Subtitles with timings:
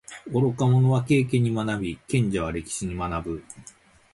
[0.33, 3.43] 愚か者は経験に学び，賢者は歴史に学ぶ。